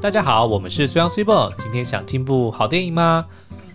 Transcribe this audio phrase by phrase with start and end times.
[0.00, 1.52] 大家好，我们是 Swell Super。
[1.58, 3.26] 今天想听部好电影吗？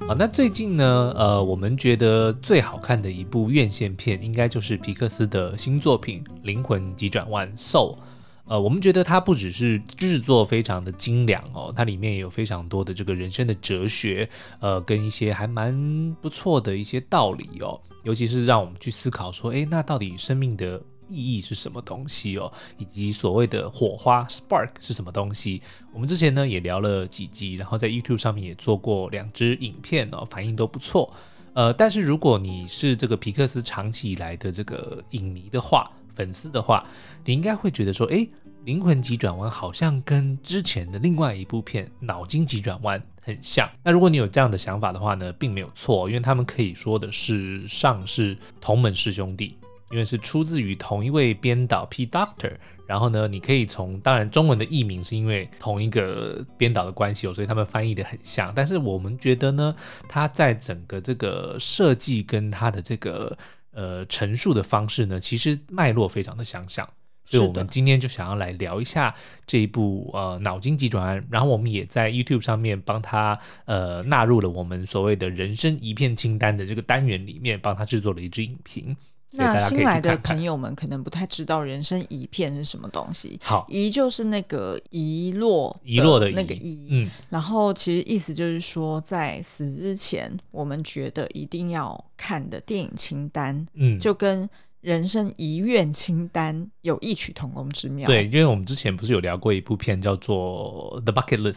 [0.07, 7.97] 啊，那最近呢，呃，我们觉得最好看的一部院线片，应该就是皮克斯的新作品《灵魂急转弯》So，。
[8.45, 14.29] 呃，我们觉得它不只是制作非常的精良哦，它里面也有非常多的这个人生的哲学，
[14.61, 20.81] 呃，跟一些还蛮不错的一些道理哦，尤其是让我们去思考说，诶，那到底生命的
[21.13, 25.61] 意义是什么东西哦，以及所谓的火花 spark 是什么东西？
[25.93, 31.13] 我们之前呢也聊了几集，然后在 YouTube 上面也做过两支影片哦，反应都不错。
[31.53, 36.83] 呃，但是如果你是这个皮克斯长期以来的这个影迷的话，粉丝的话，
[37.23, 38.27] 你应该会觉得说，诶，
[38.65, 43.69] 灵魂急转弯好像跟之前的另外一部片脑筋急转弯很像。
[43.83, 49.55] 那如果你有这样的想法的话呢，并没有错，因为他们可以说的是上是同门师兄弟。
[49.93, 52.55] 因为是出自于同一位编导 P Doctor，
[52.87, 58.51] 然后呢，你可以从当然中文的译名是因为同一个编导的关系哦，所以他们翻译的很像。
[58.55, 59.75] 但是我们觉得呢，
[60.09, 63.37] 他在整个这个设计跟他的这个
[63.71, 66.89] 呃陈述的方式呢，其实脉络非常的相像。
[67.25, 69.15] 所以我们今天就想要来聊一下
[69.47, 78.97] 这一部呃脑筋急转弯，然后我们也在 YouTube 上面帮他呃纳入了我们所谓的人生一片清单的这个单元里面，帮他制作了一支影评。
[79.35, 83.39] 那新来的朋友们可能不太知道人生一片是什么东西。
[83.41, 86.87] 好，遗就是那个遗落，遗落的那个遗。
[86.91, 94.47] 嗯，然后其实意思就是说，在死之前，我们觉得一定要看的电影清单，嗯，就跟
[94.81, 98.05] 人生遗愿清单有异曲同工之妙。
[98.05, 101.53] 对，因为我们之前不是有聊过一部片叫做《The Bucket List》。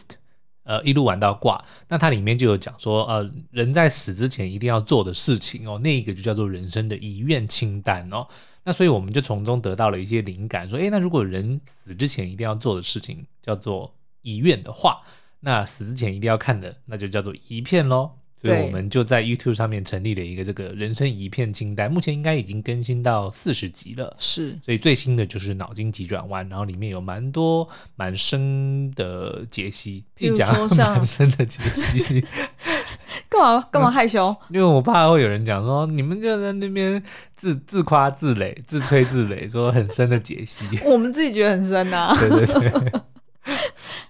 [0.66, 8.26] 呃，一路玩到挂，那它里面就有讲说，呃，人在死之前一定要做的事情哦，那一个就叫做人生的遗愿清单哦。
[8.64, 15.00] 那所以我们就从中得到了一些灵感，说，诶，那如果人死之前一定要做的事情叫做遗愿的话，
[15.38, 18.10] 那死之前一定要看的，那就叫做遗片喽。
[18.46, 24.16] 所以我们就在 YouTube 上面成立了一个这个人生一片清单，目前应该已经更新到四十集了。
[24.18, 32.24] 是，所以最新的就是脑筋急转弯，然后里面有蛮多蛮深的解析，比如说像蛮深的解析。
[33.28, 34.34] 干嘛干嘛害羞？
[34.50, 37.02] 因为我怕会有人讲说你们就在那边
[37.34, 40.64] 自自夸自擂、自吹自擂， 说很深的解析。
[40.84, 42.16] 我们自己觉得很深呐、啊。
[42.18, 43.00] 对对对。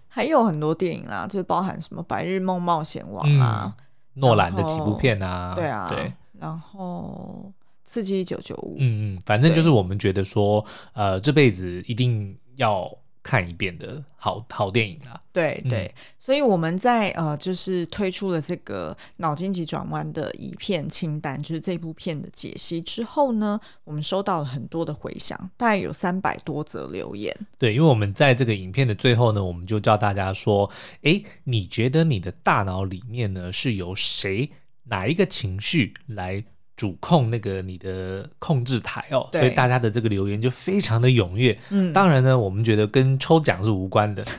[0.09, 3.75] 还有很多电影啦，就包含什么《白日梦冒险王》啊。
[3.79, 3.86] 嗯
[4.17, 7.53] 诺兰的几部片啊，对啊，对，然后
[7.85, 12.91] 刺激一九九五，嗯嗯，反正就是我们觉得说，呃，这辈子一定要
[13.27, 15.21] 看一遍的好好电影啊。
[15.33, 27.37] 对对，嗯、所以我们在呃，就是推出了这个脑筋急转弯的影片清单，就是这部片的解析之后呢，我们收到了很多的回响，大概有三百多则留言。
[27.59, 30.71] 对，因为我们在这个影片的最后呢，我们就叫大家说，
[31.03, 34.51] 诶，你觉得你的大脑里面呢是由谁
[34.85, 36.45] 哪一个情绪来
[36.77, 39.29] 主控那个你的控制台哦？
[39.33, 41.57] 所以大家的这个留言就非常的踊跃。
[41.71, 44.25] 嗯，当然呢，我们觉得跟抽奖是无关的。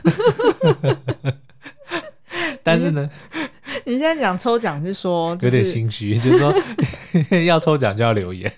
[2.62, 3.08] 但是呢，
[3.84, 6.54] 你现在讲抽奖是说、就是、有点心虚，就是说
[7.46, 8.52] 要抽奖就要留言。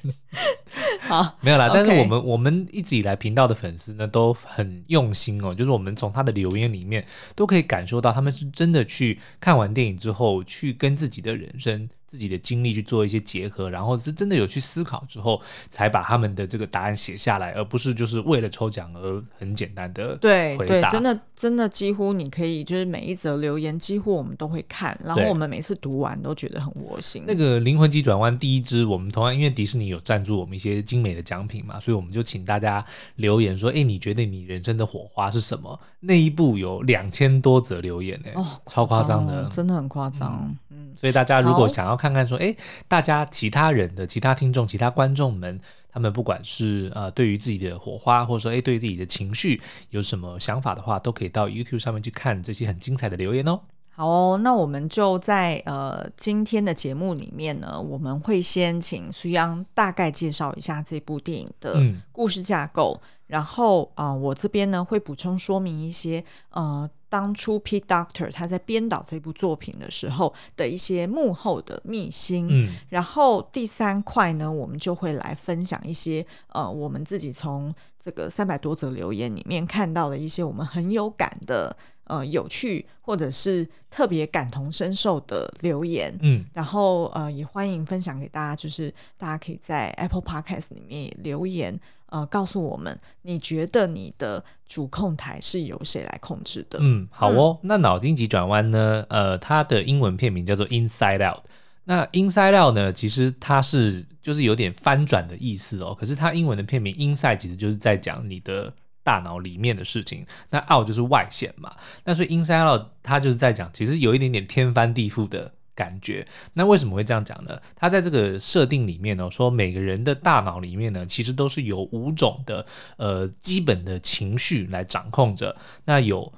[1.01, 1.71] 好，没有啦。
[1.73, 11.89] 但是我们我们一直以来频道的粉丝呢都很用心哦，就是我们从他的留言里面都可以感受到，他们是真的去看完电影之后，去跟自己的人生。
[12.11, 27.22] 自己的经历去做一些结合，然后是真的有去思考之后，才把他们的这个答案写下来，而不是就是为了抽奖而很简单的对对，真的真的几乎你可以就是每一则留言几乎我们都会看，然后我们每次读完都觉得很窝心。
[27.28, 32.85] 那个灵魂急转弯第一支，我们同样因为迪士尼有赞助我们一些精美的奖品嘛，所以我们就请大家
[33.17, 35.79] 留言说，哎，你觉得你人生的火花是什么？
[36.01, 40.57] 那一部有两千多则留言呢，哦，超夸张的，真的很夸张。
[40.71, 45.59] 嗯所以大家如果想要看看说，哎好，大家其他人的其他听众、其他观众们，
[45.89, 53.60] 他们不管是呃对于自己的火花，或者说哎对于自己的情绪有什么想法的话，都可以到 YouTube 上面去看这些很精彩的留言哦。
[54.01, 61.79] 好哦，那我们就在呃今天的节目里面呢，我们会先请苏央大概介绍一下这部电影的
[62.11, 66.89] 故事架构，嗯、然后啊、呃，我这边呢会补充说明一些呃。
[67.11, 81.77] 当初 Pete Docter 他在编导这部作品的时候的一些幕后的秘辛，嗯，然后第三块呢，我们就会来分享一些呃，我们自己从这个三百多则留言里面看到的一些我们很有感的
[82.10, 91.78] 呃有趣或者是特别感同身受的留言，嗯，然后呃也欢迎分享给大家，就是大家可以在 Apple Podcast 里面留言。
[92.12, 96.77] 呃告诉我们，你觉得你的主控台是由谁来控制的？
[96.83, 97.57] 嗯，好哦。
[97.62, 99.06] 嗯、那脑筋急转弯呢？
[99.09, 101.45] 呃，它的英文片名叫做 Inside Out。
[101.84, 105.97] 那 Inside Out 呢，其实它是就是有点翻转的意思哦。
[105.98, 111.75] 可是它英文的片名 Inside 其实就是在讲你的大脑里面的事情，那 Out 就是外显嘛。
[112.05, 116.27] 那所以 Inside Out 它就是在讲，其实有一点点天翻地覆的感觉。
[116.53, 117.61] 那为什么会这样讲呢？
[117.75, 122.67] 它在这个设定里面呢，说每个人的大脑里面呢，其实都是有五种的
[122.99, 125.57] 呃基本的情绪来掌控着。
[125.87, 126.33] 那有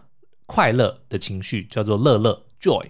[0.46, 2.86] 快乐的情绪叫做乐乐 Joy，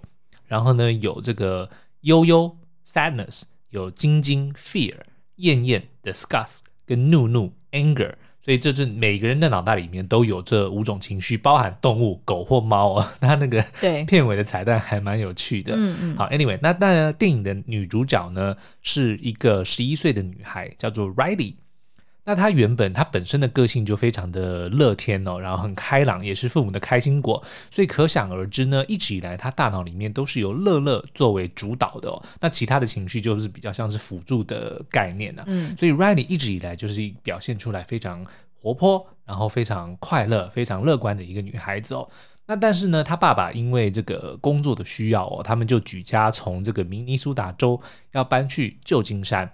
[0.47, 1.71] 然后呢有这个
[2.03, 4.97] 悠悠 Sadness，有惊惊 Fear，
[5.37, 8.15] 厌厌 Disgust，跟怒怒 Anger。
[8.45, 13.15] 所以这是每个人的脑袋里面都有这五种情绪，包含动物狗或猫啊。
[13.21, 13.65] 它那个
[14.07, 15.75] 片尾的彩蛋还蛮有趣的。
[15.77, 16.17] 嗯嗯。
[16.17, 21.55] 好，Anyway，那当然电影的女主角呢是一个十一岁的女孩，叫做 Riley。
[22.25, 35.47] 那他原本他本身的个性就非常的乐天哦，然后很开朗，也是父母的开心果，所以可想而知呢，一直以来他大脑里面都是由乐乐作为主导的哦，那其他的情绪就是比较像是辅助的概念呢、啊。
[35.49, 38.25] 嗯，所以 Riley 一直以来就是表现出来非常
[38.61, 42.09] 活泼，然后非常快乐、非常乐观的一个女孩子哦。
[42.47, 47.81] 那但是呢，他爸爸因为这个工作的需要哦，他们就举家从这个明尼苏达州
[48.13, 49.51] 要搬去旧金山。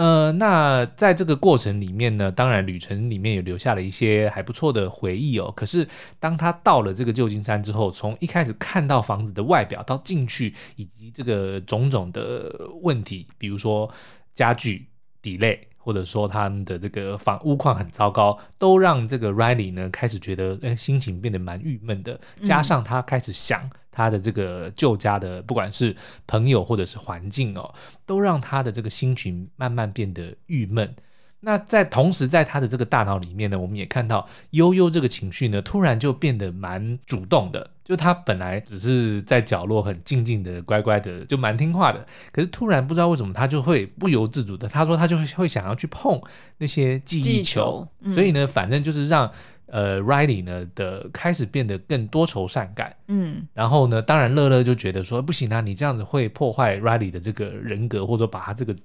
[0.00, 5.52] 呃，那在这个过程里面呢，当然旅程里面也留下了一些还不错的回忆哦。
[5.54, 5.86] 可是
[6.18, 12.50] 当他到了这个旧金山之后，从一开始看到房子的外表到进去，以及这个种种的
[12.80, 13.92] 问题，比如说
[14.32, 14.86] 家具
[15.20, 15.69] 底类。
[15.90, 22.20] 或者说他们的这个房屋况很糟糕，都让这个 Riley 呢开始觉得，哎，心情变得蛮郁闷的。
[22.44, 25.96] 加上他开始想他的这个旧家的，不管是
[26.28, 27.74] 朋友或者是环境哦，
[28.06, 30.94] 都让他的这个心情慢慢变得郁闷。
[31.40, 37.68] 那在同时，在他的这个大脑里面呢，我们也看到悠悠这个情绪呢，突然就变得蛮主动的。
[37.90, 42.06] 就他本来只是在角落很静静的、乖乖的，就蛮听话的。
[42.30, 46.22] 可是突然不知道为什么，他就会不由自主的，他说他就会想要去碰
[46.58, 47.84] 那些记忆球。
[48.14, 49.28] 所以呢，反正就是让
[49.66, 52.94] 呃 Riley 呢的开始变得更多愁善感。
[53.08, 58.76] 嗯，然后呢，当然乐乐就觉得说不行啊，你这样子会破坏 Riley 的这个人格，或者把他这个。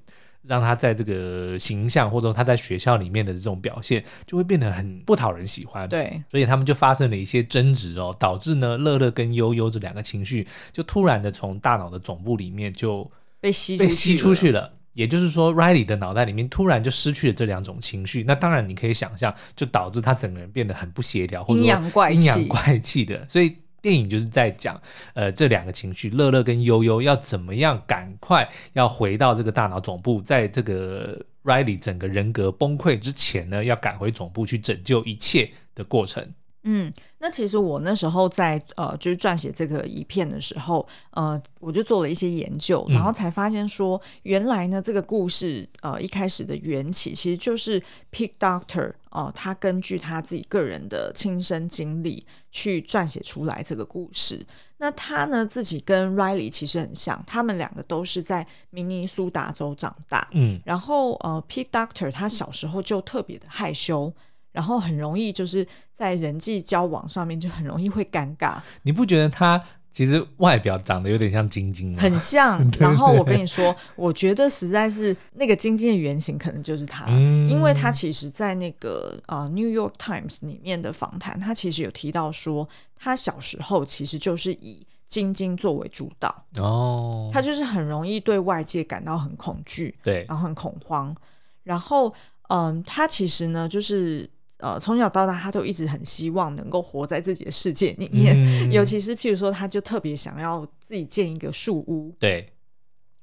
[0.47, 5.87] 让他在这个形象，或者说他在学校里面的这种表现，就会变得很不讨人喜欢。
[5.89, 13.09] 对，所以他们就发生了一些争执哦，导致呢乐乐跟悠悠这两个情绪，就突然的从大脑的总部里面就
[13.39, 14.73] 被吸被吸出去了。
[14.93, 18.23] 也就是说，Riley 的脑袋里面突然就失去了这两种情绪。
[18.23, 23.27] 那当然你可以想象，就导致他整个人变得很不协调，或者说阴阳怪气、阴阳怪气的。
[23.27, 23.55] 所以。
[23.85, 24.81] 电影就是在讲，
[25.13, 36.27] 呃，这两个情绪，乐乐跟悠悠要怎么样赶快要回到这个大脑总部，在这个 Riley 整个人格崩溃之前呢，要赶回总部去拯救一切的过程。
[36.67, 47.79] 嗯，那其实我那时候在呃，就是撰写这个影片的时候，呃，我就做了一些研究，然后才发现说，原来呢，这个故事呃一开始的缘起其实就是
[48.11, 54.43] Pig Doctor 哦、呃，他根据他自己个人的亲身经历去撰写出来这个故事。
[54.77, 64.11] 那他呢自己跟 Riley 其实很像，他们两个都是在明尼苏达州长大，嗯，然后呃，Pig Doctor 他小时候就特别的害羞。
[64.55, 68.55] 然后很容易就是在人际交往上面就很容易会尴尬。
[68.83, 71.99] 你不觉得他其实外表长得有点像晶晶吗？
[72.01, 72.65] 很像。
[72.79, 91.13] 然后我跟你说，我觉得实在是那个晶晶的原型可能就是他，嗯、因为他其实在那个呃《New York Times》里面的访谈，他其实有提到说，他小时候其实就是以晶晶作为主导哦，他就是很容易对外界感到很恐惧，对，然后很恐慌。
[91.63, 92.13] 然后
[92.49, 94.29] 嗯，他其实呢就是。
[94.65, 102.51] 呃，从小到大，他都一直很希望能够活在自己的世界里面，嗯、 尤其是譬如说，他就特别想要自己建一个树屋，对，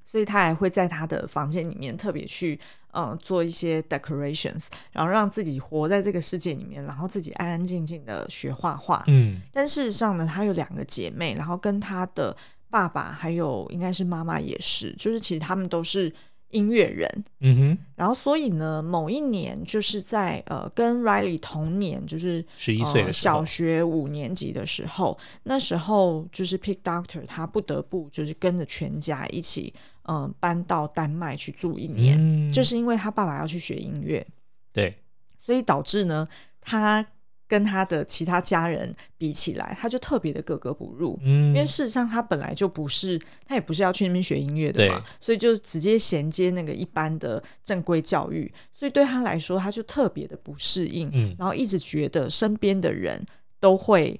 [0.05, 2.57] 所以他还会在他的房间里面特别去
[2.93, 9.03] 呃做一些 decorations，然后让自己活在这个世界里面，然后自己安安静静的学画画。
[9.09, 12.37] 嗯，但事实上呢，他有两个姐妹，然后跟他的
[12.71, 16.13] 爸爸还有应该是妈妈也是，就是其实他们都是。
[16.53, 34.27] 音乐人，嗯哼，然后所以呢，某一年就是在呃跟 Riley 同年，就是十一岁的时候，小学五年级的时候，那时候就是 Pick Doctor 他不得不就是跟着全家一起，嗯、呃，搬到丹麦去住一年，嗯、就是因为他爸爸要去学音乐，
[34.73, 34.97] 对，
[35.39, 36.29] 所以导致呢
[36.61, 37.05] 他。
[37.53, 41.19] 跟他的其他家人比起来，他就特别的格格不入。
[41.23, 51.11] 嗯，因为事实上他本来就不是，他也不是要去那边学音乐的嘛，所以就直接衔接那个一般的正规教育，所以对他来说，他就特别的不适应。
[51.13, 53.23] 嗯，然后一直觉得身边的人
[53.61, 54.19] 都会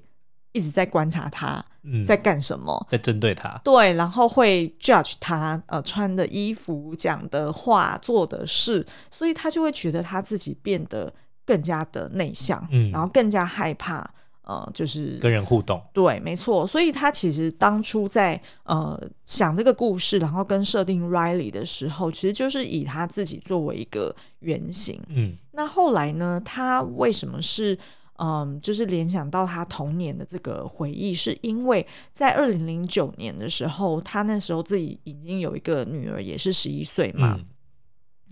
[0.51, 1.65] 一直在观察他。
[2.07, 2.87] 在干什么？
[2.89, 11.13] 在针对他，对，然后会 judge 他，呃，穿的衣服、讲的话、做的事，所以他就会觉得他自己变得
[11.45, 14.09] 更加的内向，嗯，然后更加害怕，
[14.43, 15.81] 呃，就是跟人互动。
[15.93, 27.77] 对，没错，所以他其实当初在呃想这个故事，然后跟设定 Riley 的时候，其实就是以他自己作为一个原型，嗯，那后来呢，他为什么是？
[28.17, 37.35] 嗯，就是联想到他童年的这个回忆，是因为在二零零九年的时候，他那时候自己已经有一个女儿，也是十一岁嘛。
[37.39, 37.45] 嗯、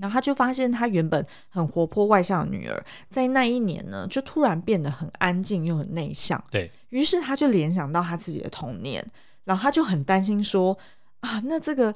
[0.02, 6.44] 然后他就发现，他原本很活泼外向的女儿，在那一年呢，就突然变得很安静又很内向。
[6.52, 9.06] 对，于是他就联想到他自己的童年，
[9.46, 10.78] 然后他就很担心说
[11.22, 11.96] 啊，那这个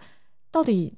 [0.50, 0.93] 到底？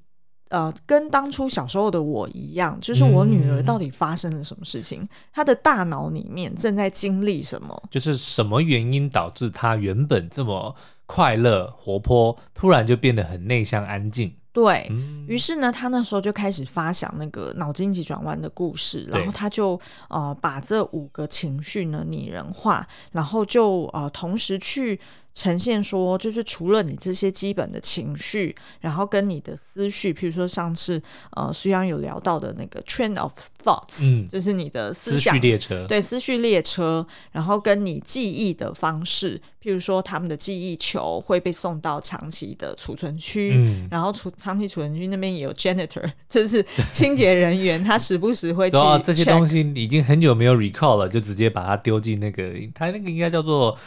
[0.50, 5.02] 呃，跟当初小时候的我一样，就是我女儿到底发生了什么事情？
[5.02, 7.84] 嗯、她的大脑里面正在经历什么？
[7.92, 10.74] 就是什么原因导致她原本这么
[11.06, 14.34] 快乐活泼，突然就变得很内向安静？
[14.58, 25.00] 对、嗯、于是呢，他那时候就开始发想那个脑筋急转弯的故事，然后他就呃把这五个情绪呢拟人化，然后就呃同时去。
[25.38, 31.00] 呈现说，就是除了你这些基本的情绪，然后跟你的思绪，譬如说上次
[31.36, 33.32] 呃，苏央有聊到的那个 train of
[33.63, 53.77] thoughts，嗯，就是你的思绪列车，对，思绪列车，然后跟你记忆的方式，譬如说他们的记忆球会被送到长期的储存区，嗯，然后储长期储存区那边也有 janitor， 就是清洁人员，他时不时会去这些东西已经很久没有 recall 了，就直接把它丢进那个，他那个应该叫做。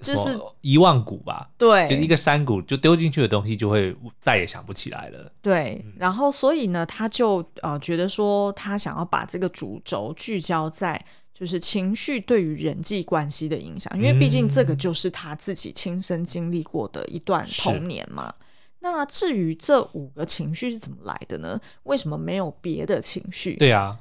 [0.00, 5.32] 就是遗忘谷吧，对，就一个山谷，就丢进去的东西就会再也想不起来了。
[5.40, 18.34] 对，嗯、然后所以呢，他就呃觉得说，他想要把这个主轴聚焦在就是情绪对于人际关系的影响，因为毕竟这个就是他自己亲身经历过的一段童年嘛。
[18.80, 21.58] 那至于这五个情绪是怎么来的呢？
[21.84, 23.56] 为什么没有别的情绪？
[23.56, 23.96] 对啊。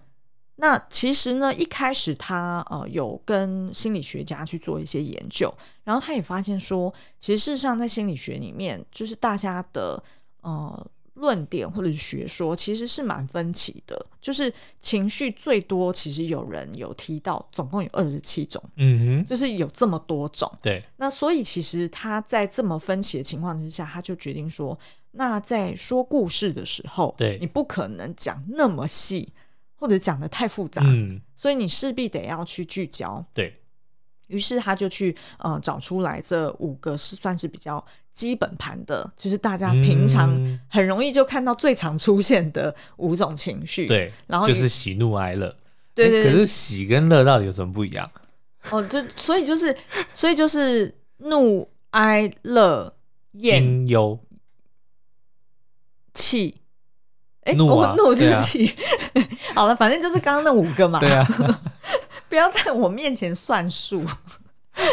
[0.58, 10.02] 那其实呢，一开始他呃有跟心理学家去做一些研究，然后他也发现说，其实事实上在心理学里面，就是大家的
[10.42, 14.06] 呃论点或者是学说其实是蛮分歧的。
[14.22, 20.52] 就是情绪最多，其实有人有提到，总共有二十七种，嗯哼，就是有这么多种。
[20.62, 24.80] 对，那所以其实他在这么分歧的情况之下，他就决定说，
[25.12, 29.34] 那在说故事的时候，对，你不可能讲那么细。
[29.86, 33.24] 或者讲的太复杂，嗯，所以你势必得要去聚焦。
[33.36, 33.54] 对，
[34.26, 40.36] 于是他就去呃找出来这五个是算是比较基本盘的，就是大家平常
[40.68, 43.86] 很容易就看到最常出现的五种情绪。
[43.86, 45.56] 对，然后就是喜怒哀乐。
[45.94, 46.34] 对，对对。
[46.34, 48.10] 可是喜跟乐到底有什么不一样？
[48.72, 49.78] 哦，就所以就是
[50.16, 52.92] 所以就是怒哀乐
[53.38, 54.20] 惊忧
[56.16, 56.62] 气。
[57.46, 58.72] 哎，我怒就起，
[59.56, 61.00] 好了，反正就是刚刚那五个嘛。
[61.00, 61.26] 对啊，
[62.30, 64.04] 不要在我面前算数。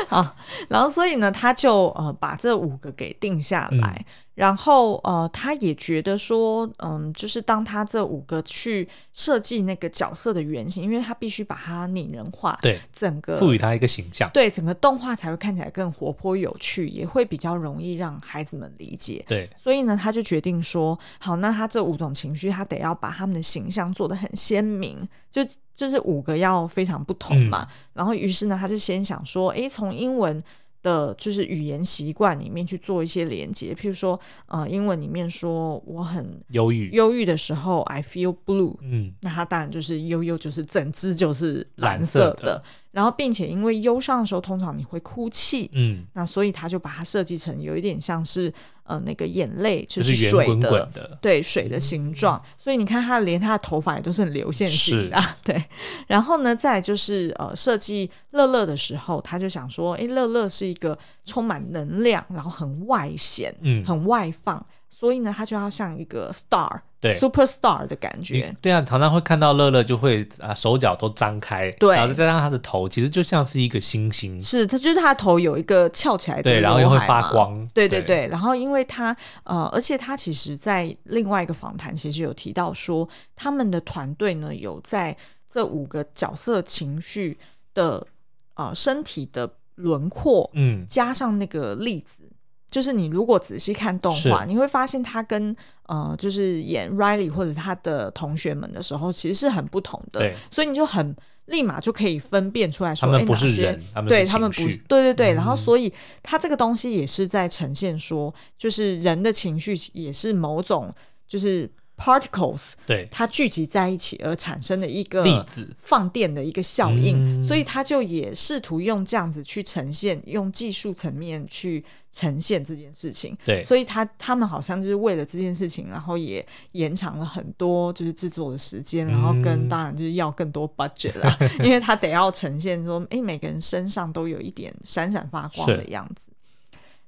[0.09, 0.37] 好，
[0.71, 4.05] 然后所以呢，他就呃把这五个给定下来。
[4.07, 19.23] 嗯然后呃，他也觉得说，嗯，就是当他这五个去设计那个角色的原型，因为他必须把它拟人化，对，整个赋予他一个形象，对，整个动画才会看起来更活泼有趣，也会比较容易让孩子们理解。
[19.29, 27.69] 对，所以呢，他就决定说，好，那他这五种情绪，他得要把他们的形象做得很鲜明，就就是五个要非常不同嘛。
[27.71, 30.43] 嗯、然后于是呢，他就先想说，哎，从英文。
[30.83, 48.53] 的就是语言习惯里面去做一些连接，譬如说，呃，英文里面说我很忧郁，忧郁的时候，I feel blue，嗯，那它当然就是悠悠，就是整只就是蓝色的，色的然后并且因为忧伤的时候，通常你会哭泣，嗯，那所以他就把它设计成有一点像是。
[48.93, 55.65] 呃，那个眼泪就是水的，对水的形状，嗯、所以你看他连他的头发也都是很流线型的，是对。
[56.07, 64.65] 然后呢，再就是呃，设计乐乐的时候，他就想说，哎，乐乐是一个充满能量，然后很外显，嗯，很外放。
[64.91, 68.55] 所以呢，他就要像一个 star，对，superstar 的感觉。
[68.63, 74.41] 对啊，常常会看到乐乐就会啊手脚都张开，对，然后再加上他的头，其实就像是一个星星。
[74.41, 77.69] 是，他就是他的头有一个翘起来的，对，然后又会发光。
[77.75, 83.07] 对对对，然后因为他呃，而且他其实在另外一个访谈其实有提到说，
[83.37, 85.15] 他们的团队呢有在
[85.51, 87.37] 这五个角色情绪
[87.75, 88.07] 的。
[88.55, 92.25] 呃身体的轮廓，嗯，加上那个粒子，
[92.73, 95.55] 就是你如果仔细看动画，你会发现他跟
[95.87, 101.15] 呃就是演 Riley 或者他的同学们的时候，其实是很不同的，对，所以你就很。
[101.47, 110.95] 立马就可以分辨出来说，他们不是人，欸、他们对他们不，对对对，嗯、然后所以他这个东西也是在呈现说，就是人的情绪也是某种
[111.27, 111.69] 就是
[112.03, 115.69] particles，对，它聚集在一起而产生的一个粒子。
[115.79, 121.85] 放电的一个效应，嗯、所以他就也试图用这样子去呈现，用技术层面去。
[122.15, 136.31] 呈现这件事情，对，所以他他们好像就是为了这件事情，然后也延长了很多就是制作的时间，然后跟当然就是要更多 budget 啦，嗯、 因为他得要呈现说，哎，每个人身上都有一点闪闪发光的样子。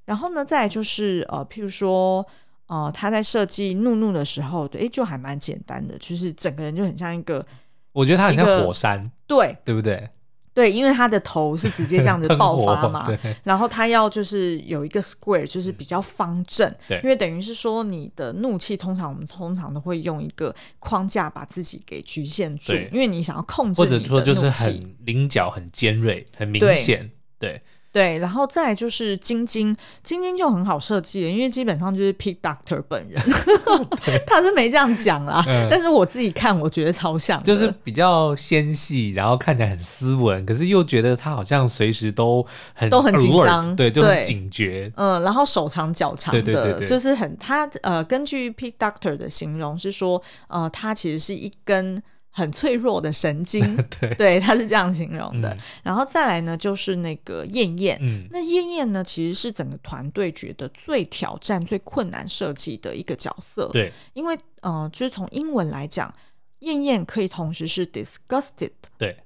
[0.07, 2.27] 然后呢，再来就是呃，譬如说
[2.67, 7.45] 呃，他在设计怒怒的时候，对，就还蛮简单的，就是整个人就很像一个，
[7.93, 10.09] 我觉得他很像火山，对，对不对？
[10.55, 13.07] 对，因为他的头是直接这样子爆发嘛，
[13.43, 16.73] 然后他要就是有一个 square，就是比较方正。
[16.87, 27.51] 对，因为等于是说你的怒气，通常我们通常都会用一个框架把自己给局限住，因为你想要控制或者说就是很棱角很尖锐，很明显，对。
[27.51, 27.63] 对
[27.95, 33.23] 对，然后再来就是晶晶，晶晶就很好设计了，因为基本上就是 Pete Doctor 本人，
[34.27, 52.03] 他是没这样讲啦，嗯、但是我自己看我觉得超像，就是比较纤细，然后看起来很斯文，可是又觉得他好像随时都很都很紧张，对，就很警觉，嗯，然后手长脚长的，对对对对，就是很他呃，根据 Pete Doctor 的形容是说，呃，他其实是一根。
[52.37, 55.55] 很脆弱的神经， 对，对，他是这样形容的。
[55.55, 63.71] 嗯、然后再来呢，就是那个燕燕，嗯，那燕燕呢，其实是整个团队觉得最挑战、最困难设计的一个角色。
[63.73, 66.13] 对，因为呃，就是从英文来讲，
[66.59, 69.17] 燕燕可以同时是 disgusted，对，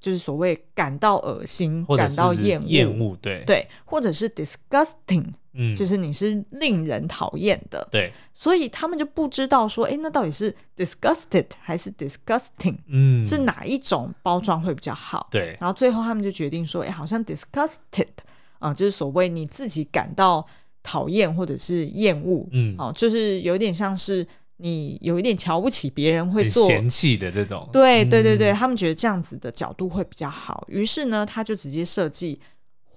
[0.00, 5.26] 就是所谓感到恶心、感到厌恶、厌恶，对，对，或者是 disgusting。
[5.52, 12.76] 嗯，就是你是令人讨厌的，对，所以他们就不知道说，哎，那到底是 disgusted 还是 disgusting？
[12.86, 15.26] 嗯，是哪一种包装会比较好？
[15.28, 18.06] 对，然后最后他们就决定说，哎，好像 disgusted
[18.60, 20.46] 啊、呃，就是所谓你自己感到
[20.84, 24.24] 讨厌或者是厌恶，嗯，哦、呃，就是有点像是
[24.60, 32.40] 你有一点瞧不起别人会做嫌弃的这种，对对对对，嗯、他们觉得这样子的角度会比较好，于是呢，他就直接设计。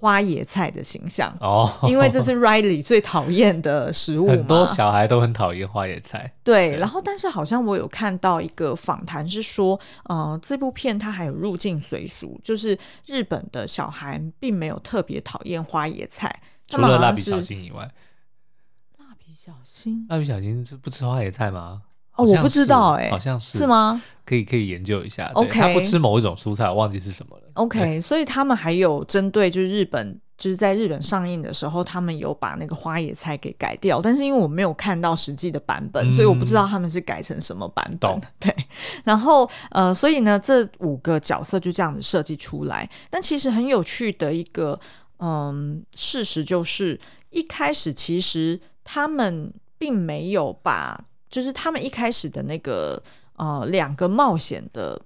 [0.04, 6.30] 花野菜的形象哦，因为这是 Riley 最讨厌的食物嘛，很多小孩都很讨厌花野菜。
[6.43, 17.89] 对，对然后但是好像我有看到一个访谈是说，呃，这部片它还有入境随俗，就是日本的小孩并没有特别讨厌花野菜，除了蜡笔小新以外。
[19.45, 21.82] 小新，蜡笔小新是不吃花椰菜吗？
[22.15, 24.01] 哦，我不知道哎、欸，好像是是吗？
[24.25, 25.29] 可以可以研究一下。
[25.34, 27.43] OK，他不吃某一种蔬菜，我忘记是什么了。
[27.56, 33.99] OK，所以他们还有针对就是日本，就是在日本上映的时候，他们有把那个花椰菜给改掉。
[34.01, 37.99] 但是因为我没有看到实际的版本，嗯、所以我不知道他们是改成什么版本。
[37.99, 38.56] 懂 对，
[39.03, 42.89] 然后呃，所以呢，这五个角色就这样子设计出来。
[43.10, 44.79] 但其实很有趣的一个
[45.19, 46.97] 嗯事实就是，
[47.32, 51.05] 一开始其实他们并没有把。
[51.29, 53.01] 就是他们一开始的那个
[53.37, 55.01] 呃两个冒险的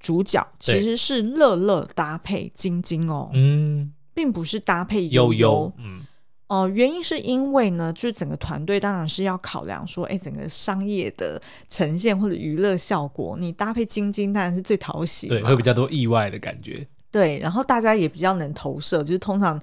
[0.00, 6.00] 主角其实是乐乐搭配晶晶哦，嗯，并不是搭配悠悠，嗯，
[6.48, 19.62] 哦、呃，原因是因为呢，就是整个团队当然是要考量说，哎，整个商业的呈现或者娱乐效果，你搭配晶晶当然是最讨喜，对，会比较多意外的感觉，对，然后大家也比较能投射，就是通常。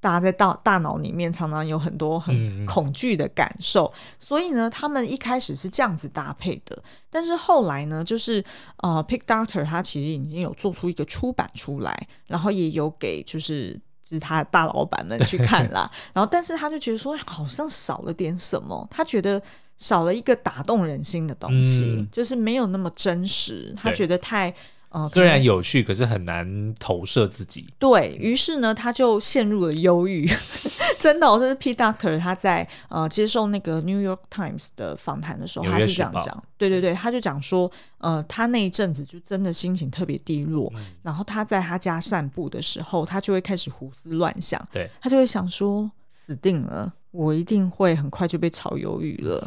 [0.00, 6.80] 大家在大大脑里面常常有很多很恐惧的感受，嗯、所以呢，他们一开始是这样子搭配的。
[7.10, 8.44] 但是后来呢，就是
[8.78, 15.90] 呃，Pick Doctor 他其实已经有做出一个出版出来，然后也有给就是就是他的大老板们去看啦。
[16.12, 19.40] 然后，但是他就觉得说好像少了点什么，他觉得
[19.78, 24.54] 少了一个打动人心的东西，嗯、就是没有那么真实，他觉得太。
[24.96, 27.66] 哦、虽然有趣，可是很难投射自己。
[27.78, 30.26] 对，于是呢，他就陷入了忧郁。
[30.98, 36.42] 真的、哦，这是 Pete Docter 他在呃接受那个 New York Times 的访谈的时候，他是这样讲。
[36.56, 40.72] 对对对，他就讲说，呃，他那一阵子就真的心情特别低落。
[40.74, 44.66] 嗯、然后他在他家散步的时候，他就会开始胡思乱想。
[44.72, 49.46] 对，他就会想说，死定了，我一定会很快就被炒鱿鱼了。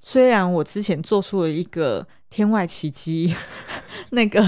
[0.00, 3.34] 虽然我之前做出了一个天外奇迹，
[4.10, 4.44] 那个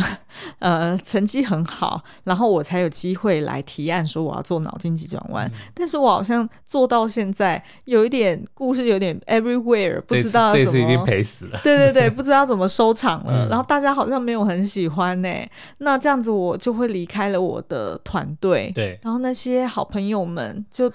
[0.59, 5.47] 呃成绩很好，然后我才有机会来提案说我要做脑筋急转弯。
[5.49, 11.59] 嗯、但是我好像做到现在有一点故事有点 everywhere，不知道怎么，这次已经赔死了。
[11.65, 13.47] 对对对，不知道怎么收场了。
[13.47, 15.51] 嗯、然后大家好像没有很喜欢呢、欸。
[15.79, 18.71] 那这样子我就会离开了我的团队。
[18.75, 20.93] 对，然后那些好朋友们就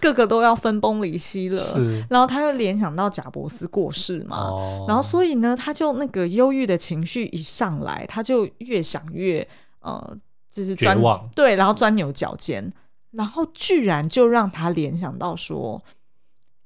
[0.00, 1.62] 个个都要分崩离析了。
[1.62, 6.23] 是，然后他又联想到贾伯斯过世嘛，哦、然后所以呢，他就那个。
[6.26, 9.46] 忧郁的情绪一上来，他就越想越
[9.80, 10.18] 呃，
[10.50, 10.96] 就是钻
[11.34, 12.72] 对，然后钻牛角尖，
[13.10, 15.82] 然后居然就让他联想到说：“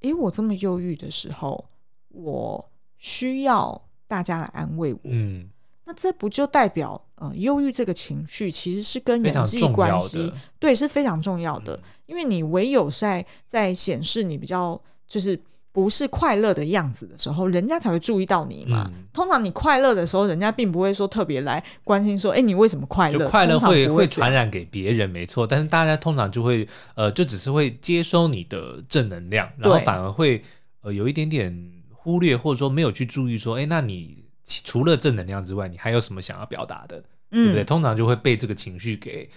[0.02, 1.64] 诶，我这么忧郁的时候，
[2.08, 5.48] 我需要大家来安慰我。”嗯，
[5.84, 15.40] 那这不就代表呃，忧郁这个情绪其实是跟人际关系对是非常重要的，嗯、因为你唯有在在显示你比较就是。
[15.78, 18.90] 不是快乐的样子的时候，人家才会注意到你嘛。
[18.92, 23.16] 嗯、通常你快乐的时候，人家并不会说特别来关心说，哎，你为什么快乐？
[23.16, 25.46] 就快乐会会传染给别人，没错。
[25.46, 30.42] 但是大家通常就会呃，就只是会接收你的正能量，然后反而会
[30.82, 34.24] 呃有一点点忽略，或者说没有去注意说，哎，那你
[34.64, 36.98] 除了正能量之外，你还有什么想要表达的，
[37.30, 37.62] 嗯、对不对？
[37.62, 39.30] 通常就会被这个情绪给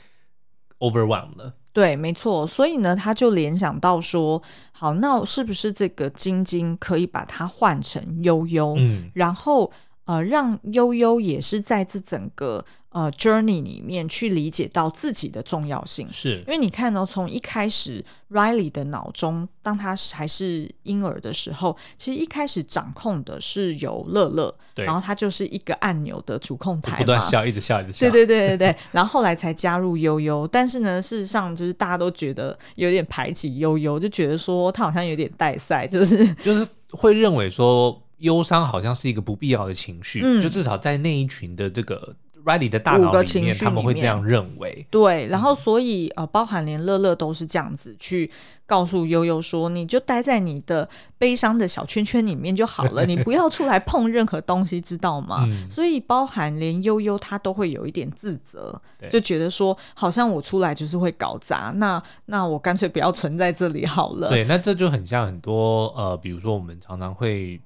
[0.80, 1.54] overwhelmed 了。
[1.74, 9.72] 对，没错，所以呢，他就联想到说，好，那是不是这个晶晶可以把它换成悠悠，嗯，然后
[10.06, 12.66] 呃，让悠悠也是在这整个。
[12.92, 16.40] 呃，journey 里面去理解到自己的重要性，是。
[16.40, 42.14] 因为你看哦，从一开始 Riley 的脑中，当他还是婴儿的时候，其实一开始掌控的是由乐乐，对，然后他就是一个按钮的主控台，不断笑，一直笑，一直笑，对对对对对， 然后后来才加入悠悠，但是呢，事实上就是大家都觉得有点排挤悠悠，就觉得说他好像有点带赛，就是 就是会认为说忧伤好像是一个不必要的情绪，嗯，就至少在那一群的这个。
[42.46, 44.86] Riley 的大脑里面，他们会这样认为。
[44.90, 48.30] 对，然后所以呃，包含连乐乐都是这样子去
[48.66, 64.30] 告诉悠悠说：“你就待在你的悲伤的小圈圈里面就好了，你不要出来碰任何东西，知道吗？”嗯、所以包含连悠悠他都会有一点自责，就觉得说好像我出来就是会搞砸，那那我干脆不要存在这里好了。
[64.30, 67.62] 对，那这就很像很多呃，比如说我们常常会。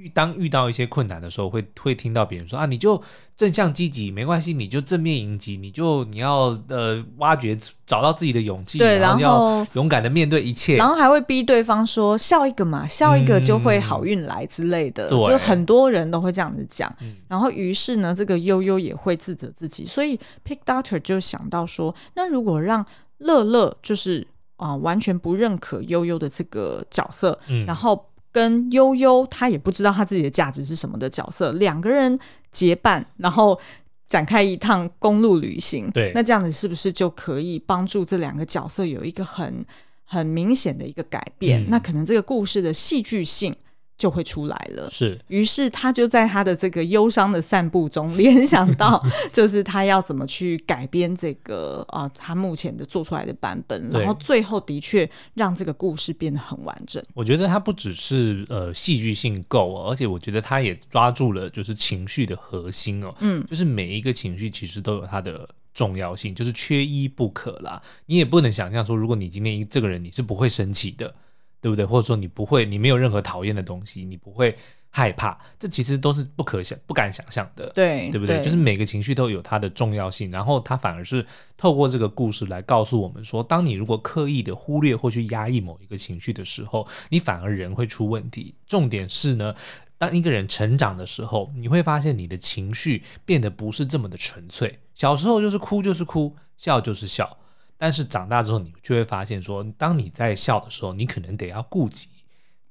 [0.00, 3.00] 遇当遇到一些困难的时候，会会听到别人说啊，你就
[3.36, 16.90] 正向积极，没关系，你就正面迎击，你就你要呃挖掘找到自己的勇气，对，然后要勇敢的面对一切，然后还会逼对方说笑一个嘛，笑一个就会好运来之类的，嗯、就很多人都会这样子讲。
[16.98, 22.84] 对然后于是呢，这个悠悠也会自责自己，所以 Pick Doctor 就想到说，那如果让
[23.18, 28.06] 乐乐就是啊、呃、完全不认可悠悠的这个角色，嗯、然后。
[28.32, 32.18] 跟悠悠，他也不知道他自己的价值是什么的角色，两个人
[32.50, 33.58] 结伴，然后
[34.06, 35.90] 展开一趟公路旅行。
[35.90, 39.64] 对，那这样子是不是就可以帮助这两个角色有一个很
[40.04, 41.62] 很明显的一个改变？
[41.62, 43.54] 嗯、那可能这个故事的戏剧性。
[44.00, 45.20] 就会出来了，是。
[45.28, 48.98] 于是他就在他的这个忧伤的散步中联想到，
[49.30, 57.04] 就是他要怎么去改编这个啊、呃，他目前的做出来的版本，然后最后的确让这个故事变得很完整。
[57.12, 67.82] 我觉得他不只是呃戏剧性够，而且我觉得他也抓住了就是情绪的核心哦，嗯，就是每一个情绪其实都有它的重要性，就是缺一不可啦。
[68.06, 71.14] 你也不能想象说，如果你今天这个人你是不会生气的。
[71.60, 71.84] 对不对？
[71.84, 74.56] 或者说你不会，你没有任何讨厌的东西，你不会
[74.88, 78.38] 害怕，这其实都是不可想、不敢想象的，对，对不对？
[78.38, 81.24] 对，就是每个情绪都有它的重要性，然后它反而是
[81.56, 88.54] 透过这个故事来告诉我们说，当你如果刻意的忽略或去压抑某一个情绪的时候，你反而人会出问题。
[88.66, 89.54] 重点是呢，
[89.96, 94.80] 当一个人成长的时候，你会发现你的情绪变得不是这么的纯粹。
[94.94, 97.36] 小时候就是哭就是哭，笑就是笑。
[97.82, 102.10] 但是长大之后，你就会发现说，当你在笑的时候，你可能得要顾及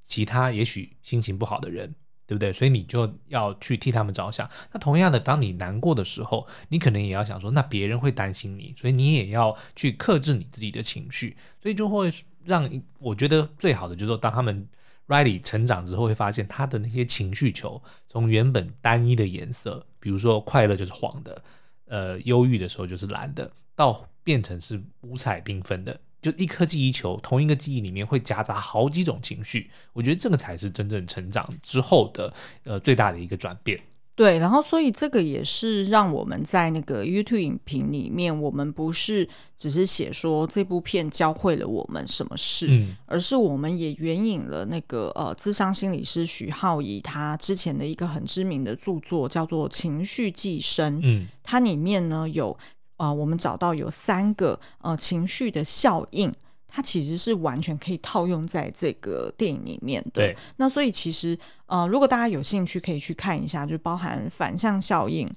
[0.04, 1.96] 其他也许心情不好的人，
[2.28, 2.54] 对不对？
[2.54, 4.48] 所以你就要去替他们着想。
[4.72, 11.36] 那同样的，当你难过的时候，你可能也要想说，那别人会担心你，所以你也要去克制你自己的情绪。
[11.60, 12.14] 所以就会
[12.46, 12.70] 让
[13.00, 14.68] 我觉得最好的就是说，当他们
[15.08, 21.42] Riley 成长之后，会发现他的那些情绪球从原本单一的颜色，比如说快乐就是黄的，
[21.86, 29.70] 呃，忧郁的时候就是蓝的，到变成是五彩缤纷的，就一颗记忆球，同一个记忆里面会夹杂好几种情绪。
[29.94, 33.80] 我觉得这个才是真正成长之后的呃最大的一个转变。
[34.16, 39.26] 对，然后所以这个也是让我们在那个 YouTube 影评里面，我们不是
[39.58, 50.98] 只是写说这部片教会了我们什么事，嗯、而是我们也援引了那个呃，智商心理师徐浩仪他之前的一个很知名的著作，叫做《情绪寄生》。
[51.02, 52.58] 嗯，它里面呢有
[53.00, 56.32] 啊、呃，我们找到有三个呃情绪的效应。
[56.72, 60.22] 它其实是完全可以套用在这个电影里面的。
[60.22, 61.36] 对，那所以其实
[61.66, 65.28] 呃，如果大家有兴趣，可以去看一下，就包含反向效应、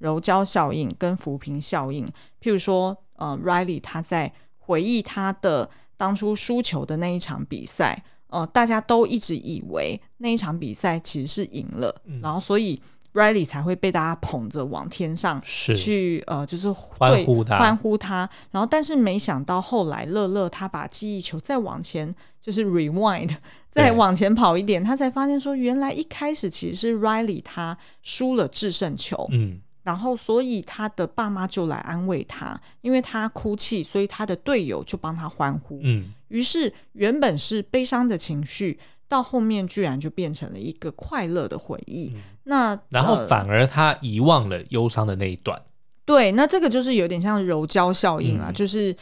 [0.00, 2.04] 柔焦效应跟浮平效应。
[2.42, 12.78] 譬如说，呃，Riley 他在回忆他的当初输球的那一场比赛，呃，大家都一直以为那一场比赛其实是赢了，嗯、然后所以。
[13.12, 18.28] Riley 才会被大家捧着往天上去，呃，就是欢呼他，欢呼他。
[18.50, 23.36] 然后，但是没想到后来乐乐他把记忆球再往前，就是 rewind，
[23.68, 38.78] 再往前跑一点，他才发现说，原来一开始其实是 Riley 他输了制胜球，嗯，然后所以他的爸妈就来安慰他，因为他哭泣，所以他的队友就帮他欢呼，嗯，于是原本是悲伤的情绪。
[39.12, 45.60] 到后面居然就变成了一个快乐的回忆，嗯、那然后反而他遗忘了忧伤的那一段。
[46.06, 48.96] 对，那这个就是有点像柔焦效应啊，嗯、就是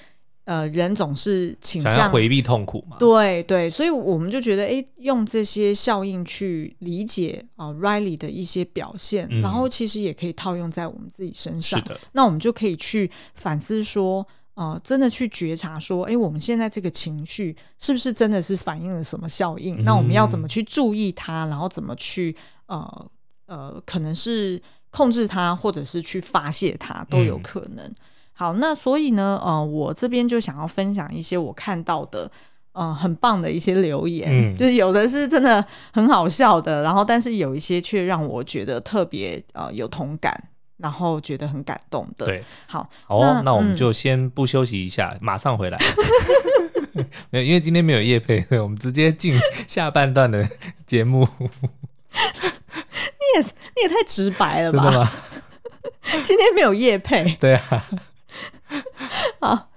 [0.47, 2.97] 呃，人总是倾向回避痛苦嘛。
[2.99, 11.79] 对对，所以我们就觉得，哎，用这些效应去理解啊、呃、Riley 的一些表现，嗯、然后其实也可以套用在我们自己身上。
[11.79, 14.27] 是的，那我们就可以去反思说。
[14.61, 19.75] 呃，真的去觉察说，哎，我们现在这个情绪是不是真的是反映了什么效应？
[19.81, 23.11] 嗯、那我们要怎么去注意它，然后怎么去呃
[23.47, 27.87] 呃，可能是控制它，或者是去发泄它都有可能。
[27.87, 27.95] 嗯、
[28.35, 32.31] 好，那所以呢，呃，我这边就想要分享一些我看到的，
[32.73, 40.50] 呃，很棒的一些留言，嗯、 就是有的是真的很好笑的，然后但是有一些却让我觉得特别呃有同感。
[40.81, 45.79] 然后觉得很感动的，对，好，好哦，那，那我们就先不休息一下，嗯、马上回来。
[47.31, 49.39] 没有，因为今天没有夜配，所以我们直接进
[49.69, 50.49] 下半段的
[50.85, 51.29] 节目。
[51.41, 51.49] 你
[53.35, 54.83] 也你也太直白了吧？
[54.83, 55.11] 真的吗？
[56.25, 57.87] 今天没有夜配，对啊。
[59.41, 59.71] 好，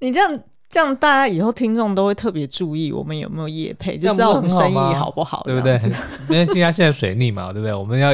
[0.00, 0.42] 你这样。
[0.76, 5.74] 这样大家以后听众都会特别注意我们有没有业配，就知道我们生意好不好，对不对？
[6.28, 7.74] 因为现在现在水逆嘛，对不对？
[7.74, 8.10] 我们要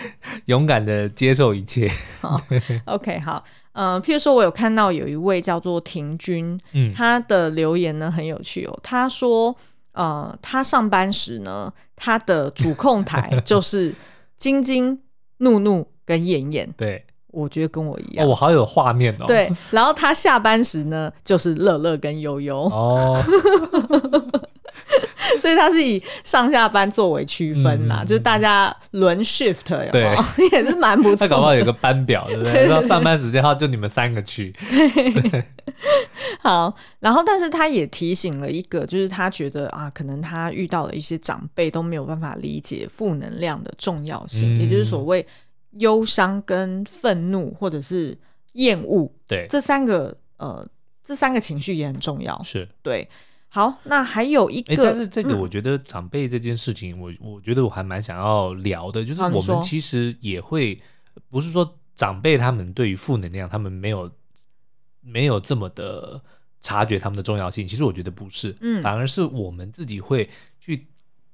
[0.46, 1.86] 勇敢的接受一切。
[2.22, 2.40] 好，
[2.86, 8.80] OK，好，嗯、呃，譬如说我有看到有一位叫做廷君，嗯，他的留言呢很有趣哦。
[8.82, 9.54] 他说，
[9.92, 13.94] 呃，他上班时呢，他的主控台就是
[14.38, 14.98] 晶晶、
[15.36, 17.04] 怒怒跟燕燕，对。
[17.28, 19.26] 我觉得跟我一样，哦、我好有画面哦。
[19.26, 23.22] 对，然后他下班时呢，就是乐乐跟悠悠哦，
[25.38, 30.16] 所以他是以上下班作为区分啦，嗯、就是大家轮 shift 有没有，对，
[30.52, 31.16] 也是蛮不错。
[31.16, 32.82] 他搞不好有个班表，对不对？
[32.82, 34.52] 上班时间，然后就你们三个去。
[34.70, 35.44] 对，对
[36.40, 36.74] 好。
[37.00, 45.26] 然后，但是他也提醒了一个，就是他觉得啊，可能他遇到了一些长辈都没有办法理解负能量的重要性，嗯、也就是所谓。
[45.78, 48.16] 忧伤跟愤怒，或者是
[48.52, 50.66] 厌恶，对，这三个呃，
[51.04, 52.40] 这三个情绪也很重要。
[52.42, 53.08] 是对。
[53.48, 60.78] 好，那还有一个，欸、但是这个我觉得长辈这件事情，我、嗯、我觉得我还蛮想要聊的，就是我们其实也会，
[61.30, 64.10] 不是说长辈他们对于负能量，他们没有
[65.00, 66.20] 没有这么的
[66.60, 67.66] 察觉他们的重要性。
[67.66, 70.55] 其实我觉得不是，嗯，反而是我们自己会去。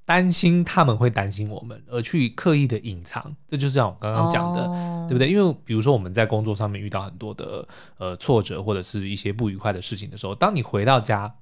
[0.05, 5.31] 担心他们会担心我们，而去刻意的隐藏，这就是像我刚刚讲的，哦、对不对？
[5.31, 7.67] 因为比如说我们在工作上面遇到很多的
[7.99, 11.33] 呃挫折或者是一些不愉快的事情的时候，当你回到家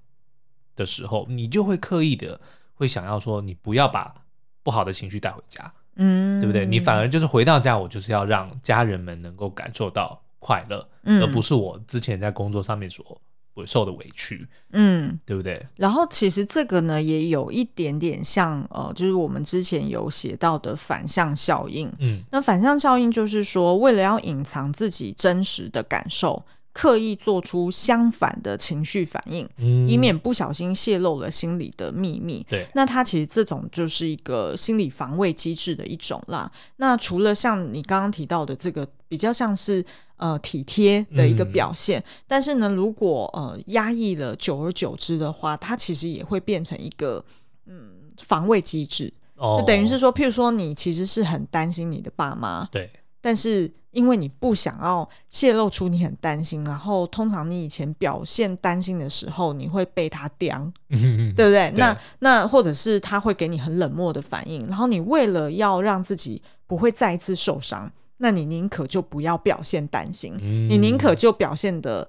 [0.77, 2.41] 的时候，你就会刻意的
[2.75, 4.15] 会想要说，你不要把
[4.63, 6.67] 不好的情绪带回家，嗯，对不对？
[6.67, 13.21] 你反而就是回到家，我就是要让家人们能够感受到快乐，嗯、而不是我之前在工作上面所。
[13.67, 15.65] 受的委屈，嗯，对不对？
[15.77, 26.45] 然后其实这个呢，也有一点点像，呃，就是我们之前有写到的反向效应，嗯，那反向效应就是说，为了要隐藏自己真实的感受。
[26.73, 32.47] 刻意做出相反的情绪反应，嗯、以免不小心泄露了心里的秘密。
[32.49, 36.51] 对，那他其实这种就是一个心理防卫机制的一种啦。
[36.77, 39.85] 那除了像你刚刚提到的这个比较像是
[40.17, 47.25] 呃体贴的一个表现，嗯、但是呢，如果呃压抑了，久而久之的话，它其实也会变成一个
[47.67, 49.13] 嗯防卫机制。
[49.35, 53.73] 哦，就等于是说，譬如说你其实是很担心你的爸妈，对，但是。
[53.93, 60.57] 因为你不想要泄露出你很担心，然后通常你以前表现担心的时候，你会被他刁，
[60.91, 61.73] 嗯、 对不对？
[61.73, 72.09] 对，那那或者是他会给你很冷漠的反应，然后你为了要让自己不会再一次受伤，那你宁可就不要表现担心，嗯、你宁可就表现的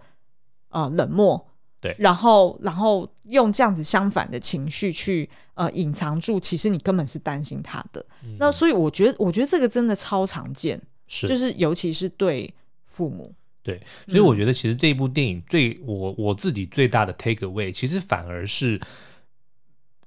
[0.70, 1.44] 呃冷漠，
[1.80, 8.06] 对，然后然后用这样子相反的情绪去呃隐藏住，其实你根本是担心他的。
[8.24, 10.80] 嗯、那所以我觉得，我觉得这个真的超常见，
[11.12, 12.54] 是就是尤其是对
[12.88, 13.36] 父母。
[13.62, 18.80] 对，所以我觉得其实这一部电影最、嗯、我我自己最大的 take away，其实反而是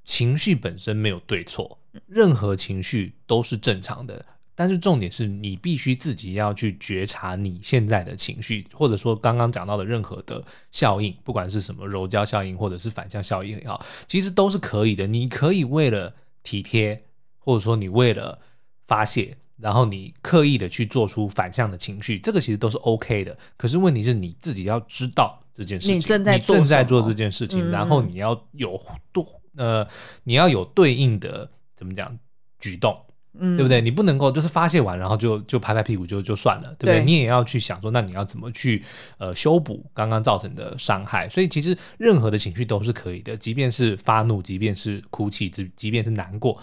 [0.02, 4.24] 情绪本身没有对错，任何情绪都是正常的。
[4.56, 15.06] 但是重点是你必须自己要去觉察你现在的情绪，或者说刚刚讲到的任何的效应，不管是什么柔焦效应或者是反向效应也好，其实都是可以的。
[15.06, 17.04] 你可以为了体贴，
[17.38, 18.40] 或者说你为了
[18.86, 19.36] 发泄。
[19.56, 23.36] 然后你刻意的去做出反向的情绪，这个其实都是 OK 的。
[23.56, 28.80] 可是问题是你自己要知道这件事情，你正在做，你正在做这件事情，嗯、然后你要有
[29.12, 29.86] 多呃，
[30.24, 32.18] 你要有对应的怎么讲
[32.58, 32.94] 举动，
[33.38, 33.80] 嗯，对不对？
[33.80, 37.00] 你不能够就是发泄完然后就就拍拍屁股就就算了，对不对？
[37.00, 38.82] 对，你也要去想说，那你要怎么去
[39.18, 41.28] 呃修补刚刚造成的伤害？
[41.28, 46.58] 所以其实任何的情绪都是可以的，即便是发怒，即便是哭泣，即即便是难过。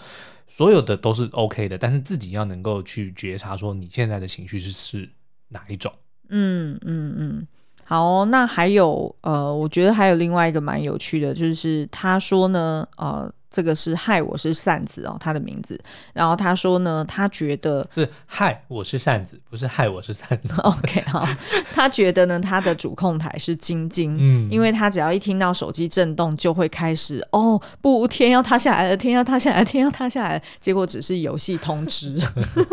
[0.48, 5.08] 所有的都是 OK 的，但是自己要能够去觉察，说你现在的情绪是是
[5.48, 5.92] 哪一种。
[6.30, 7.46] 嗯嗯嗯，
[7.84, 13.30] 好哦，那还有呃，我觉得还有另外一个蛮有趣的，就是他说呢，呃。
[13.52, 15.78] 这个是害，我是扇子哦，他的名字。
[16.14, 20.58] 然后他说呢，他觉得是害，我是扇子，不是害，我是扇子。
[20.62, 21.28] OK 好，
[21.72, 30.42] 他觉得呢，他的主控台是晶晶，嗯，因为他只要一听到手机震动，就会开始哦，不，天要塌下来了，天要塌下来了，天要塌下来了。
[30.58, 32.16] 结果只是游戏通知。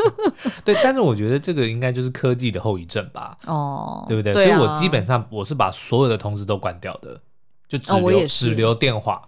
[0.64, 3.36] 对，但是我觉得这个应该就是科技的后遗症吧？
[3.46, 4.32] 哦，对不对？
[4.32, 7.20] 对啊，所以我基本上我是把所有的通知都关掉的，
[7.68, 9.22] 就只留、哦、只留电话。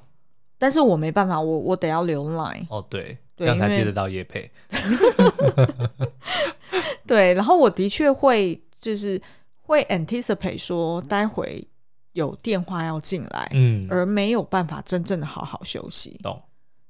[0.62, 4.52] 但是我没办法，我我得要留 line 哦，对，对这样才接得到叶配。
[7.08, 9.20] 对，然后我的确会就是
[9.62, 11.68] 会 anticipate 说待会
[12.14, 16.20] 有电话要进来，嗯，而没有办法真正的好好休息。
[16.22, 16.40] 懂。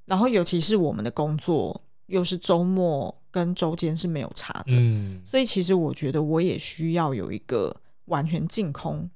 [0.03, 7.73] 然后尤其是我们的工作又是周末跟周间是没有差的，嗯，所以其实我觉得我也需要有一个
[8.07, 9.10] 完全净空。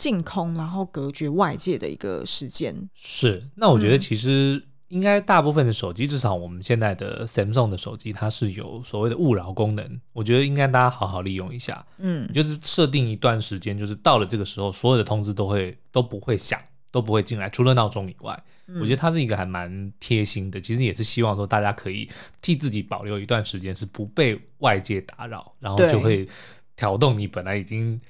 [0.00, 2.74] 净空，然后隔绝外界的一个时间。
[2.94, 10.00] 是，那我觉得其实应该大部分的手机，嗯、至少我们现在的 Samsung 的手机，它是有所谓的勿扰功能。
[10.14, 11.84] 我觉得应该大家好好利用一下。
[11.98, 16.58] 嗯，就是设定一段时间，就是到了这个时候，所有的通知都会都不会响，
[16.90, 18.44] 都不会进来，除了闹钟以外。
[18.68, 20.58] 嗯、我觉得它是一个还蛮贴心的。
[20.58, 22.08] 其实也是希望说大家可以
[22.40, 26.26] 替自己保留一段时间，是不被外界打扰，然后就会
[26.74, 28.00] 调动你本来已经。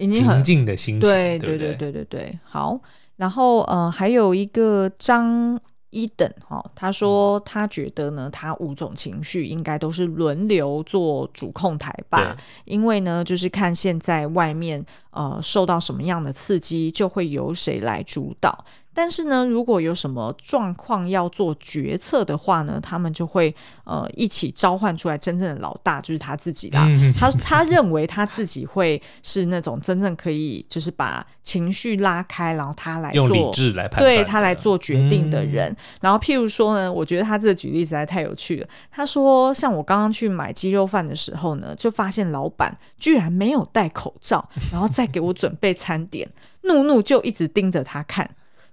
[0.00, 2.80] 已经很平静的心情，对对对对对对，好。
[3.16, 5.60] 然后呃，还有一个张
[5.90, 12.34] 一等哈，他说他觉得呢，他五种情绪应该都是轮流做主控台吧，
[12.64, 18.64] 因为呢，就是看现在外面呃受到什么样的刺激，就会由谁来主导。
[19.00, 26.84] 但是呢，如果有什么状况要做决策的话呢，他们就会呃一起召唤出来真正的老大，就是他自己啦。
[26.86, 35.70] 嗯、他他认为他自己会是那种真正可以就是把情绪拉开，然后他来做用理智来判断，对他来做决定的人。
[35.70, 38.68] 嗯、然后譬如说呢，我觉得他这个举例实在太有趣了。
[38.90, 46.28] 他说，像我刚刚去买鸡肉饭的时候呢，就发现老板居然没有戴口罩，然后再给我准备餐点，
[46.64, 48.28] 怒怒就一直盯着他看。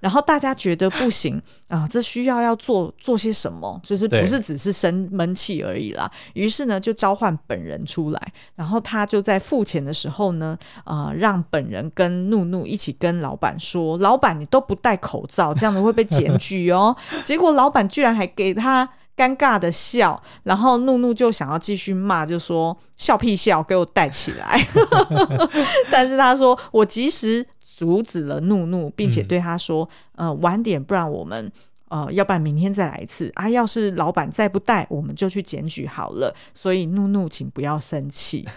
[0.07, 6.09] 然后大家觉得不行 啊，这需要要做做些什么，就是不是只是生闷气而已啦。
[6.33, 16.95] 于是呢，就召唤本人出来，然后他就在付钱的时候呢，啊、呃，让本人跟怒怒一起跟老板说：“老板，你都不戴口罩，这样子会被检举哦。
[17.21, 24.65] ”结果老板居然还给他尴尬的笑，然后怒怒就想要继续骂，就说：“笑屁笑，给我戴起来。”
[25.91, 27.45] 但是他说：“我即使。”
[27.77, 29.87] 阻止了怒怒，并且对他说
[30.17, 31.51] ：“嗯、呃，晚点，不然我们
[31.89, 33.47] 呃，要不然明天再来一次啊。
[33.47, 36.33] 要是老板再不带，我们就去检举好了。
[36.55, 38.43] 所以怒怒，请不要生气。”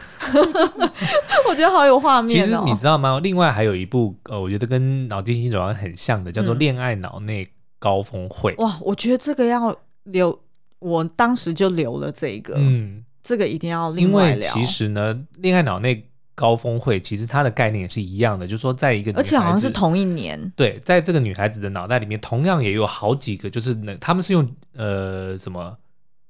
[1.51, 2.47] 我觉得好有画面、哦。
[2.47, 3.21] 其实你知道吗？
[3.23, 7.47] 另外还有一部呃，我觉得跟脑筋急转弯很像的，叫做《恋爱脑内
[7.79, 8.55] 高峰会》。
[8.63, 10.41] 哇，我觉得这个要留，
[10.79, 12.55] 我当时就留了这个。
[12.57, 14.35] 嗯，这个一定要另外聊。
[14.35, 15.95] 因为其实呢，《恋爱脑内》
[16.41, 25.77] 高峰会其实它的概念也是一样的，就是说，在一个女孩子，而且好像是同一年，对，在这个女孩子的脑袋里面，同样也有好几个，就是那他们是用呃什么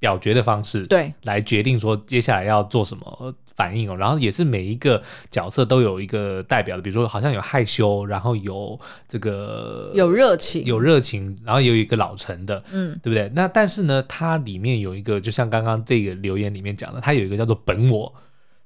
[0.00, 3.94] 表决的方式，对，来决定说接下来要做什么反应哦。
[3.94, 13.30] 然后也是每一个角色都有一个代表的，比如说好像有害羞，然后有这个有热情，有热情，然后也有一个老成的，嗯，对不对？
[13.34, 18.12] 那但是呢，它里面有一个，就像刚刚这个留言里面讲的，它有一个叫做本我，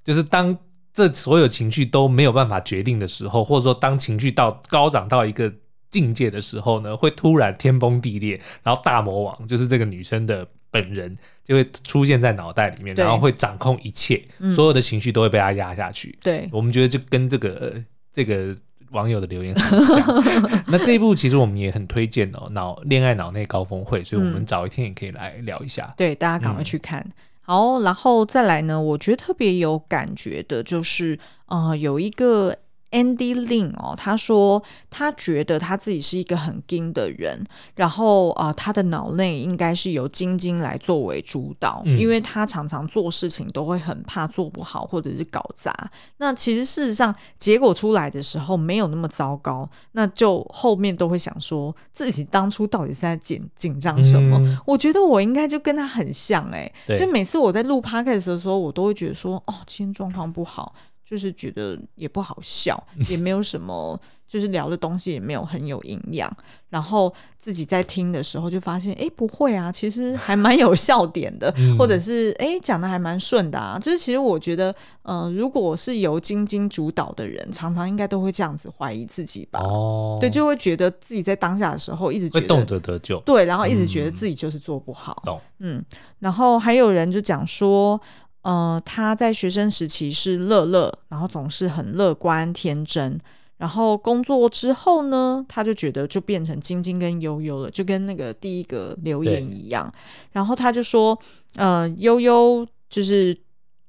[0.04, 0.56] 就是当
[0.94, 5.52] 这所有情绪都没有办法决定的时候，或者说当情绪到高涨到一个
[5.90, 10.48] 境界的时候呢，会突然天崩地裂，然后大魔王就是这个女生的。
[10.74, 16.18] 本人就会出现在脑袋里面，然后会掌控一切，嗯、所有的情绪都会被他压下去。
[16.20, 17.80] 对，我们觉得就跟这个
[18.12, 18.52] 这个
[18.90, 20.04] 网友的留言很像。
[20.66, 25.84] 那这一部其实我们也很推荐哦，脑恋爱脑内高峰会，所以我们早一天也可以来聊一下。
[25.90, 26.98] 嗯、对，大家赶快去看。
[27.00, 27.12] 嗯、
[27.44, 32.56] 好，然后再来呢，我觉得特别有感觉的就是，啊，有一个。
[32.94, 45.74] Andy Lin 哦，他说他觉得他自己是一个很精的人，然后啊、呃，他的脑内应该是由晶晶来作为主导，嗯、因为他常常做事情都会很怕做不好或者是搞砸。
[46.18, 54.38] 那其实事实上结果出来的时候没有那么糟糕，那就后面都会想说自己当初到底是在紧紧张什么？
[54.38, 60.72] 嗯、我觉得我应该就跟他很像哎、就每次我在录 Podcast 的时候，我都会觉得说哦，今天状况不好。
[61.04, 66.34] 就是觉得也不好笑，也没有什么，就是聊的东西也没有很有营养。
[66.70, 73.78] 然后自己在听的时候就发现，哎，不会啊，其实还蛮有笑点的，或者是哎讲的还蛮顺的啊。
[73.78, 79.60] 就是其实我觉得，嗯，如果是由晶晶主导的人，常常应该都会这样子怀疑自己吧。
[79.60, 85.22] 哦，对，就会觉得自己在当下的时候一直觉得动辄得咎，对，然后一直觉得自己就是做不好。
[85.60, 85.84] 嗯，
[86.18, 88.00] 然后还有人就讲说。
[88.44, 93.20] 呃，他在学生时期是乐乐，然后总是很乐观天真。
[93.56, 99.92] 然后工作之后呢，他就觉得就变成晶晶跟悠悠了，就跟那个第一个留言一样。
[100.32, 101.18] 然后他就说，
[101.56, 103.36] 呃，悠悠就是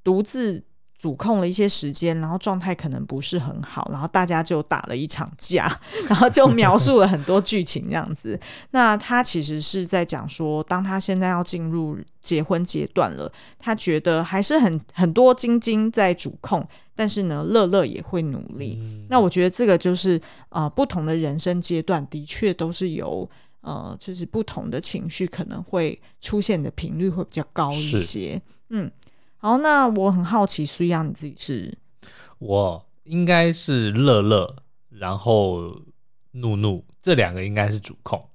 [0.02, 0.62] 独自。
[0.98, 8.38] 主控了一些时间，然后状态可能不是很好，然后大家就打了一场架，然后就描述了很多剧情这样子。
[8.70, 18.78] 那他其实是在讲说，当他现在要进入结婚阶段了，他觉得还是很很多晶晶在主控，但是呢，乐乐也会努力。
[18.80, 20.18] 嗯、那我觉得这个就是
[20.48, 23.28] 呃，不同的人生阶段的确都是由
[23.60, 28.40] 呃，就是不同的情绪可能会出现的频率会比较高一些，
[28.70, 28.90] 嗯。
[29.38, 31.78] 好，那我很好奇，苏央你自己是？
[32.38, 34.56] 我应该是乐乐，
[34.90, 35.80] 然后
[36.32, 38.28] 怒怒这两个应该是主控。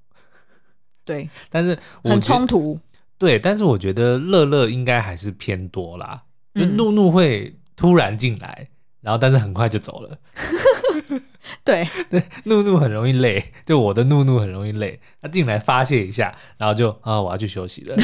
[1.04, 2.80] 对， 但是很冲突。
[3.18, 6.24] 对，但是我觉得乐乐应该还是偏多啦，
[6.56, 8.68] 就怒怒会突然进来，嗯、
[9.02, 10.18] 然后但是很快就走了。
[11.66, 17.96] 对对，怒怒很容易累，就我的怒怒很容易累，他进来发泄一下，然后就啊，我要去休息了。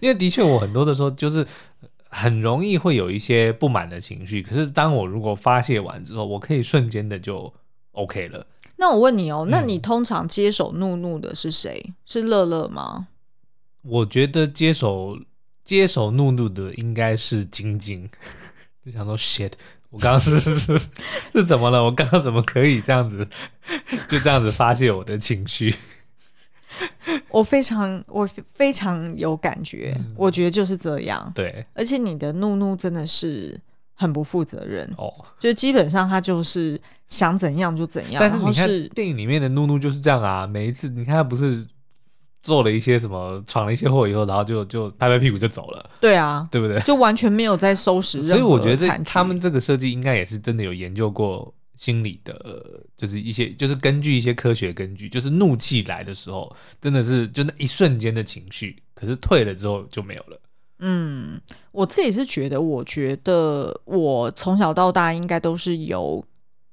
[0.00, 1.46] 因为的确，我很多的时候就是
[2.08, 7.52] 很容易会有一些不满的情绪，可是当我如果发泄完之后，我可以瞬间的就
[7.92, 8.46] OK 了。
[8.76, 11.82] 那我问你哦，那你通常接手怒怒的是谁？
[11.86, 13.08] 嗯、是乐乐吗？
[13.82, 15.18] 我觉得接手
[15.64, 18.08] 接手怒怒的应该是晶晶，
[18.84, 19.52] 就想说 shit，
[19.90, 20.80] 我刚刚是是
[21.32, 21.84] 是怎么了？
[21.84, 23.28] 我刚刚怎么可以这样子
[24.08, 25.74] 就这样子发泄我的情绪？
[27.30, 31.30] 我非常，我非常有感觉，嗯、我觉得就是这样。
[31.34, 33.60] 对，而且你的怒怒真的是
[33.94, 38.20] 很不负责任哦，就基本上他就是想怎样就怎样。
[38.20, 41.66] 但是你看电影里面的怒怒就是这样啊，每一次你看他不是
[42.42, 45.90] 做了一些什么，闯了一些祸以后，然后就就拍拍屁股就走了。
[46.00, 46.80] 对啊，对不对？
[46.80, 48.22] 就完全没有在收拾。
[48.22, 51.52] 所以我觉得这他们这个设计应该也是真的有研究过。
[51.80, 60.38] 心理的，就是一些，就是根据一些科学根据，就是怒气来的时候，真的是就那一瞬间的情绪，可是退了之后就没有了。
[60.80, 61.40] 嗯，
[61.72, 66.22] 我自己是觉得，我觉得我从小到大应该都是由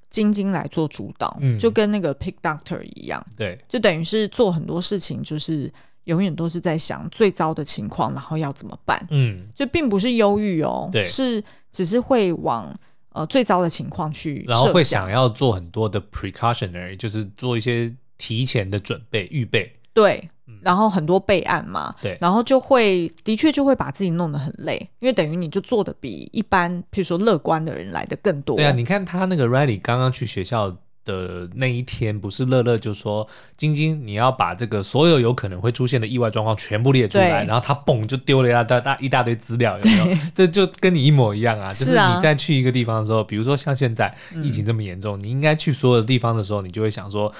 [0.10, 5.72] 晶晶来做主导，嗯，就跟那个 Pick Doctor 一样，对，就等于是做很多事情，就是
[6.04, 11.42] 永远都是在想最糟的情况，然后要怎么办，嗯，就并不是忧郁哦，对，是
[11.72, 12.78] 只是会往。
[13.18, 19.74] 呃，最糟的情况去，然后会想要做很多的 precautionary，就是做一些提前的准备、预备。
[19.92, 20.30] 对，
[20.62, 21.96] 然后很多备案嘛。
[22.00, 28.56] 对，然后就会的确就会把自己弄得很累，因为等于你就做的比一般，譬如说乐观的人来的更多。
[28.56, 30.78] 对啊，你看他那个 Riley 刚刚去学校
[31.08, 40.18] 的那一天，不是乐乐就说：“晶晶，你要把这个所有有可能会出现的意外状况全部列出来。”然后他嘣就丢了一大大一大堆资料，有没有？
[40.36, 41.72] 这就跟你一模一样啊！
[41.72, 47.34] 就是你在去一个地方的时候，啊、比如说像现在疫情这么严重，嗯、你应该去所有的地方的时候，你就会想说：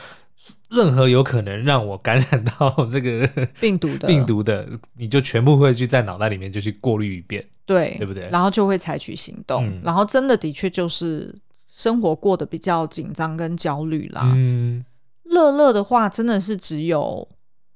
[0.70, 3.28] 任何有可能让我感染到这个
[3.60, 8.30] 病毒的病毒的，你就全部会去在脑袋里面就去过滤一遍，对，对不对？
[8.30, 11.34] 然后就会采取行动，嗯、然后真的的确就是
[11.78, 14.24] 生活过得比较紧张跟焦虑啦。
[14.34, 14.84] 嗯，
[15.26, 17.28] 乐乐的话真的是只有，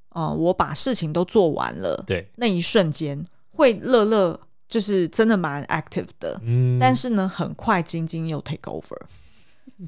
[0.09, 8.97] 呃，我把事情都做完了，对，那一瞬间会乐乐，就是真的蛮 active 的，嗯，但是呢，很快晶晶又 take over。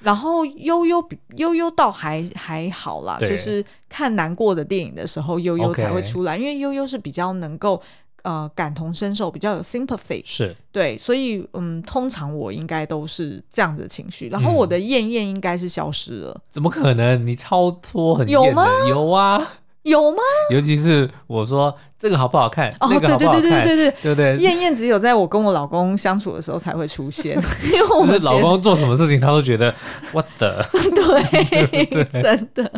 [0.00, 7.80] 然后悠悠比悠悠倒还还好啦，就是看难过的电影的时候，悠悠才会出来.因为悠悠是比较能够
[8.26, 14.28] 呃感同身受，比较有 sympathy，是对，所以嗯，通常我应该都是这样子的情绪。
[14.28, 17.24] 然后我的艳艳应该是消失了，嗯，怎么可能？
[17.24, 18.66] 你超脱很有吗？
[18.88, 19.40] 有啊，
[19.82, 20.18] 有吗？
[20.50, 21.78] 尤其是我说。
[21.98, 22.70] 这个好不好看？
[22.80, 27.34] 哦，对对对对对对对对艳，燕燕只有在我跟我老公相处的时候才会出现，
[27.72, 29.74] 因为我们老公做什么事情他都觉得
[30.12, 32.70] what the 对，真的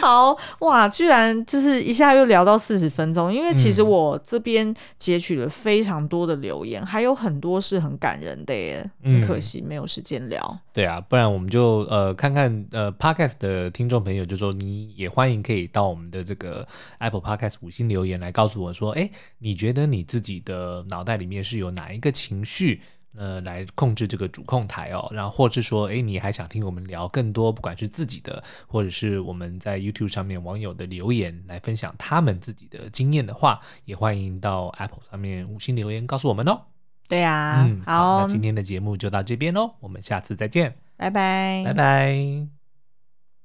[0.00, 0.86] 好哇！
[0.88, 10.58] 居然就是一下又聊到四十分钟，因为其实我这边截取了非常多的留言，还有很多是很感人的耶，嗯、可惜没有时间聊。
[10.72, 16.66] 对啊，不然我们就呃看看呃 podcast 的听众朋友，就说你也欢迎可以到我们的这个
[16.98, 18.59] Apple Podcast 五星留言来告诉。
[18.60, 18.70] 我。
[18.70, 22.80] 我说：“哎，你觉得你自己的脑袋里面是有哪一个情绪，
[23.16, 25.10] 呃，来控制这个主控台哦？
[25.12, 36.60] 然后，或是说，哎，你还想听我们聊更多，不管是自己的，或者是我们在 YouTube 上面网友的留言，来分享他们自己的经验的话，也欢迎到 Apple 上面五星留言告诉我们哦。
[37.08, 42.12] 对啊，嗯，好，那今天的节目就到这边喽，我们下次再见，拜拜，拜拜。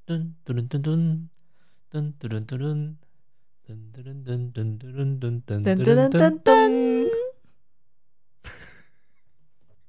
[0.05, 1.27] 噔噔噔噔
[1.89, 2.95] 噔噔噔噔
[3.67, 7.34] 噔。”噔噔噔噔噔噔噔噔噔噔噔。